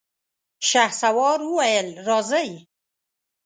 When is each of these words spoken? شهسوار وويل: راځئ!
شهسوار 0.69 1.39
وويل: 1.51 1.87
راځئ! 2.07 2.49